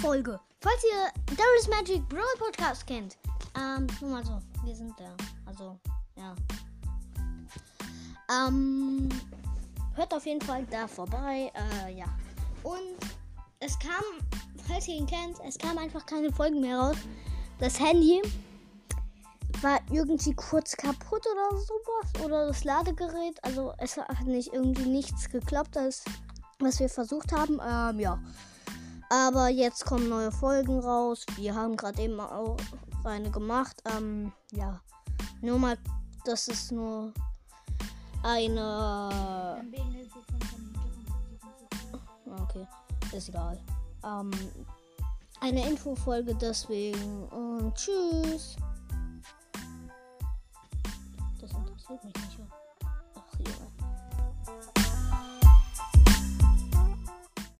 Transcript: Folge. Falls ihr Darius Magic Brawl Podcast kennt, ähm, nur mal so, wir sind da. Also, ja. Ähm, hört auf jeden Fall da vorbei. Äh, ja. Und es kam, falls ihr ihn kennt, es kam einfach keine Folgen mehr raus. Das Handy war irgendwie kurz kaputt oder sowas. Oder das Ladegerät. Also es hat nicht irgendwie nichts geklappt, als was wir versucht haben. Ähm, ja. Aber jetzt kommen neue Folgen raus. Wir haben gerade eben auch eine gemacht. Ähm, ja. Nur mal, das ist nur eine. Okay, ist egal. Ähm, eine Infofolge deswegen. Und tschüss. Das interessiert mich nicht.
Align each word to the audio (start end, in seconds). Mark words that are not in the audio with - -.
Folge. 0.00 0.40
Falls 0.62 0.82
ihr 0.84 1.36
Darius 1.36 1.68
Magic 1.68 2.08
Brawl 2.08 2.22
Podcast 2.38 2.86
kennt, 2.86 3.18
ähm, 3.54 3.86
nur 4.00 4.10
mal 4.10 4.24
so, 4.24 4.38
wir 4.64 4.74
sind 4.74 4.94
da. 4.98 5.14
Also, 5.44 5.78
ja. 6.16 6.34
Ähm, 8.30 9.10
hört 9.94 10.14
auf 10.14 10.24
jeden 10.24 10.40
Fall 10.40 10.64
da 10.70 10.88
vorbei. 10.88 11.52
Äh, 11.84 11.98
ja. 11.98 12.06
Und 12.62 12.96
es 13.58 13.78
kam, 13.78 14.02
falls 14.66 14.88
ihr 14.88 14.94
ihn 14.94 15.06
kennt, 15.06 15.36
es 15.46 15.58
kam 15.58 15.76
einfach 15.76 16.06
keine 16.06 16.32
Folgen 16.32 16.62
mehr 16.62 16.78
raus. 16.78 16.96
Das 17.58 17.78
Handy 17.78 18.22
war 19.60 19.80
irgendwie 19.90 20.32
kurz 20.32 20.74
kaputt 20.76 21.26
oder 21.30 21.58
sowas. 21.58 22.24
Oder 22.24 22.46
das 22.46 22.64
Ladegerät. 22.64 23.38
Also 23.44 23.74
es 23.76 23.98
hat 23.98 24.26
nicht 24.26 24.50
irgendwie 24.54 24.88
nichts 24.88 25.28
geklappt, 25.28 25.76
als 25.76 26.04
was 26.58 26.80
wir 26.80 26.88
versucht 26.88 27.32
haben. 27.32 27.60
Ähm, 27.62 28.00
ja. 28.00 28.18
Aber 29.12 29.48
jetzt 29.48 29.84
kommen 29.84 30.08
neue 30.08 30.30
Folgen 30.30 30.78
raus. 30.78 31.26
Wir 31.34 31.52
haben 31.52 31.76
gerade 31.76 32.00
eben 32.00 32.20
auch 32.20 32.56
eine 33.02 33.28
gemacht. 33.28 33.82
Ähm, 33.96 34.32
ja. 34.52 34.80
Nur 35.40 35.58
mal, 35.58 35.76
das 36.24 36.46
ist 36.46 36.70
nur 36.70 37.12
eine. 38.22 39.64
Okay, 42.42 42.66
ist 43.12 43.28
egal. 43.30 43.58
Ähm, 44.04 44.30
eine 45.40 45.68
Infofolge 45.68 46.32
deswegen. 46.36 47.24
Und 47.30 47.74
tschüss. 47.74 48.54
Das 51.40 51.50
interessiert 51.50 52.04
mich 52.04 52.14
nicht. 52.14 52.38